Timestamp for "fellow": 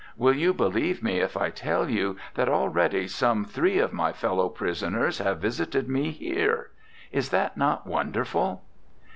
4.11-4.49